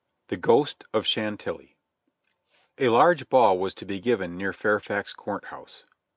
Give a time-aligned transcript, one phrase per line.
[0.29, 1.75] THE GHOST OE CHANTlLIyY.
[2.79, 5.83] A large ball was to be given near Fairfax Court House.